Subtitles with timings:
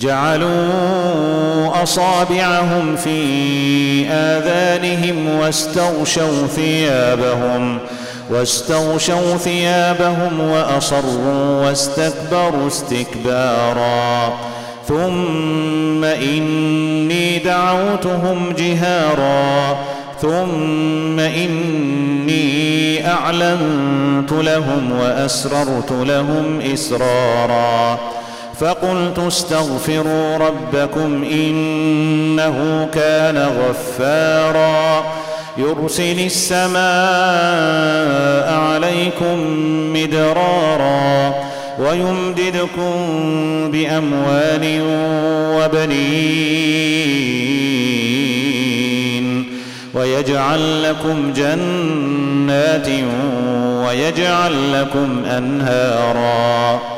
[0.00, 7.78] جعلوا أصابعهم في آذانهم واستغشوا ثيابهم
[8.30, 14.32] واستغشوا ثيابهم وأصروا واستكبروا استكبارا.
[14.88, 19.78] ثم إني دعوتهم جهارا.
[20.22, 27.98] ثم إني أعلنت لهم وأسررت لهم إسرارا.
[28.60, 35.04] فقلت استغفروا ربكم إنه كان غفارا.
[35.58, 36.78] يرسل السماء
[38.54, 39.38] عليكم
[39.92, 41.34] مدرارا
[41.78, 42.92] ويمددكم
[43.70, 44.80] بأموال
[45.56, 46.08] وبنين
[49.94, 52.88] ويجعل لكم جنات
[53.86, 56.97] ويجعل لكم أنهارا.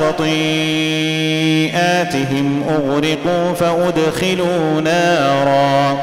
[0.00, 1.44] خطيئاتهم
[2.68, 5.98] اغرقوا فادخلوا نارا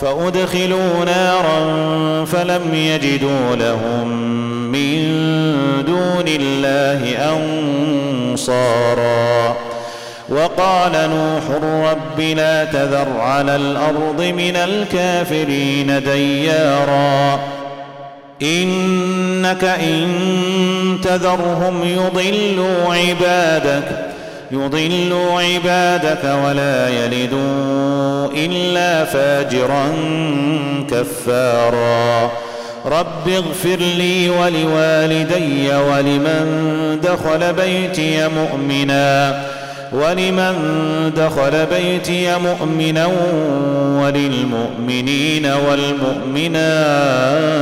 [0.00, 4.08] فادخلوا نارا فلم يجدوا لهم
[4.72, 5.02] من
[5.86, 7.32] دون الله
[8.32, 9.56] انصارا
[10.28, 11.42] وقال نوح
[11.90, 17.40] رب لا تذر على الأرض من الكافرين ديارا
[18.42, 20.08] انك ان
[21.04, 24.12] تذرهم يضلوا عبادك
[24.52, 29.94] يضلوا عبادك ولا يلدوا إلا فاجرا
[30.90, 32.30] كفارا.
[32.86, 39.42] رب اغفر لي ولوالدي ولمن دخل بيتي مؤمنا
[39.92, 40.54] ولمن
[41.16, 43.06] دخل بيتي مؤمنا
[44.02, 47.61] وللمؤمنين والمؤمنات.